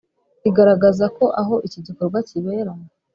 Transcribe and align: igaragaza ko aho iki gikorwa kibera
igaragaza 0.49 1.05
ko 1.17 1.25
aho 1.41 1.55
iki 1.67 1.79
gikorwa 1.87 2.19
kibera 2.29 2.71